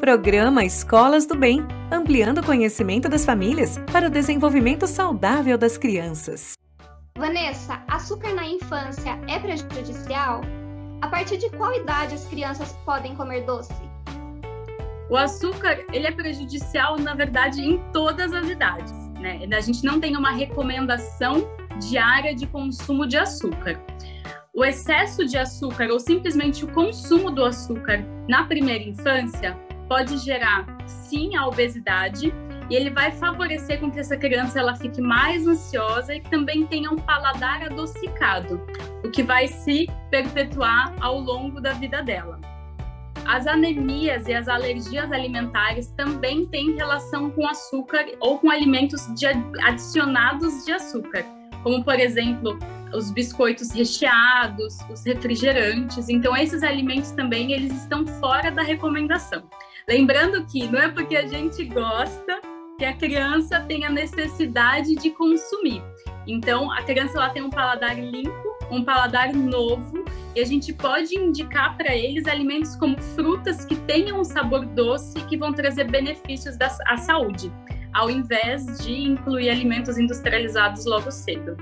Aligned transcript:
Programa 0.00 0.62
Escolas 0.62 1.24
do 1.24 1.34
Bem, 1.34 1.66
ampliando 1.90 2.38
o 2.38 2.44
conhecimento 2.44 3.08
das 3.08 3.24
famílias 3.24 3.78
para 3.90 4.08
o 4.08 4.10
desenvolvimento 4.10 4.86
saudável 4.86 5.56
das 5.56 5.78
crianças. 5.78 6.52
Vanessa, 7.16 7.82
açúcar 7.88 8.34
na 8.34 8.46
infância 8.46 9.18
é 9.26 9.38
prejudicial? 9.38 10.42
A 11.00 11.08
partir 11.08 11.38
de 11.38 11.48
qual 11.48 11.74
idade 11.74 12.14
as 12.14 12.26
crianças 12.26 12.72
podem 12.84 13.16
comer 13.16 13.46
doce? 13.46 13.72
O 15.08 15.16
açúcar, 15.16 15.82
ele 15.90 16.06
é 16.06 16.12
prejudicial, 16.12 16.98
na 16.98 17.14
verdade, 17.14 17.62
em 17.62 17.78
todas 17.90 18.34
as 18.34 18.50
idades. 18.50 18.92
Né? 19.18 19.48
A 19.50 19.60
gente 19.62 19.82
não 19.82 19.98
tem 19.98 20.14
uma 20.14 20.30
recomendação 20.30 21.48
diária 21.80 22.34
de 22.34 22.46
consumo 22.46 23.06
de 23.06 23.16
açúcar. 23.16 23.80
O 24.54 24.62
excesso 24.62 25.24
de 25.24 25.38
açúcar 25.38 25.88
ou 25.90 25.98
simplesmente 25.98 26.66
o 26.66 26.68
consumo 26.68 27.30
do 27.30 27.42
açúcar 27.42 28.04
na 28.28 28.44
primeira 28.44 28.84
infância 28.84 29.56
pode 29.88 30.18
gerar 30.18 30.66
sim 30.86 31.36
a 31.36 31.46
obesidade 31.46 32.32
e 32.68 32.74
ele 32.74 32.90
vai 32.90 33.12
favorecer 33.12 33.78
com 33.80 33.90
que 33.90 34.00
essa 34.00 34.16
criança 34.16 34.58
ela 34.58 34.74
fique 34.74 35.00
mais 35.00 35.46
ansiosa 35.46 36.14
e 36.14 36.20
também 36.20 36.66
tenha 36.66 36.90
um 36.90 36.96
paladar 36.96 37.62
adocicado, 37.64 38.60
o 39.04 39.10
que 39.10 39.22
vai 39.22 39.46
se 39.46 39.86
perpetuar 40.10 40.92
ao 41.00 41.20
longo 41.20 41.60
da 41.60 41.72
vida 41.72 42.02
dela. 42.02 42.40
As 43.24 43.46
anemias 43.46 44.28
e 44.28 44.34
as 44.34 44.46
alergias 44.48 45.10
alimentares 45.10 45.90
também 45.96 46.46
têm 46.46 46.76
relação 46.76 47.30
com 47.30 47.46
açúcar 47.46 48.06
ou 48.20 48.38
com 48.38 48.50
alimentos 48.50 49.12
de 49.14 49.26
adicionados 49.62 50.64
de 50.64 50.72
açúcar, 50.72 51.24
como 51.62 51.84
por 51.84 51.98
exemplo 51.98 52.56
os 52.94 53.10
biscoitos 53.10 53.72
recheados, 53.72 54.78
os 54.88 55.04
refrigerantes. 55.04 56.08
Então 56.08 56.36
esses 56.36 56.62
alimentos 56.62 57.10
também 57.10 57.52
eles 57.52 57.72
estão 57.72 58.06
fora 58.06 58.50
da 58.50 58.62
recomendação. 58.62 59.42
Lembrando 59.88 60.44
que 60.46 60.66
não 60.66 60.80
é 60.80 60.88
porque 60.88 61.16
a 61.16 61.28
gente 61.28 61.64
gosta 61.64 62.40
que 62.76 62.84
a 62.84 62.92
criança 62.92 63.60
tem 63.60 63.84
a 63.84 63.90
necessidade 63.90 64.96
de 64.96 65.10
consumir. 65.10 65.80
Então, 66.26 66.72
a 66.72 66.82
criança 66.82 67.18
ela 67.18 67.30
tem 67.30 67.40
um 67.40 67.50
paladar 67.50 67.96
limpo, 67.96 68.56
um 68.68 68.82
paladar 68.82 69.32
novo, 69.32 70.04
e 70.34 70.40
a 70.40 70.44
gente 70.44 70.72
pode 70.72 71.16
indicar 71.16 71.76
para 71.76 71.94
eles 71.94 72.26
alimentos 72.26 72.74
como 72.74 73.00
frutas 73.00 73.64
que 73.64 73.76
tenham 73.76 74.20
um 74.20 74.24
sabor 74.24 74.66
doce 74.66 75.18
e 75.18 75.22
que 75.22 75.36
vão 75.36 75.52
trazer 75.52 75.84
benefícios 75.84 76.56
da, 76.56 76.66
à 76.86 76.96
saúde, 76.96 77.52
ao 77.94 78.10
invés 78.10 78.78
de 78.84 78.92
incluir 78.92 79.50
alimentos 79.50 79.96
industrializados 79.98 80.84
logo 80.84 81.12
cedo. 81.12 81.56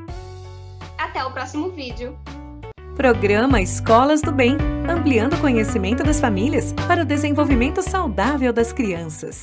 Até 0.97 1.23
o 1.23 1.31
próximo 1.31 1.70
vídeo! 1.73 2.19
Programa 2.97 3.61
Escolas 3.61 4.23
do 4.23 4.31
Bem, 4.31 4.56
ampliando 4.89 5.34
o 5.34 5.41
conhecimento 5.41 6.05
das 6.05 6.20
famílias 6.20 6.73
para 6.87 7.03
o 7.03 7.05
desenvolvimento 7.05 7.83
saudável 7.83 8.53
das 8.53 8.73
crianças. 8.73 9.42